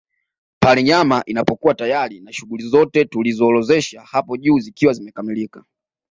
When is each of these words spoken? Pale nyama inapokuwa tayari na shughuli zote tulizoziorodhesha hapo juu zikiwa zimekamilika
Pale 0.59 0.83
nyama 0.83 1.23
inapokuwa 1.25 1.73
tayari 1.73 2.19
na 2.19 2.33
shughuli 2.33 2.63
zote 2.67 3.05
tulizoziorodhesha 3.05 4.01
hapo 4.01 4.37
juu 4.37 4.59
zikiwa 4.59 4.93
zimekamilika 4.93 5.63